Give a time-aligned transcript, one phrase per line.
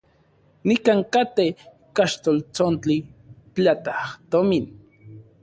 [0.67, 1.49] Nikan katej
[1.97, 2.97] kaxltoltsontli
[3.53, 4.65] platajtomin.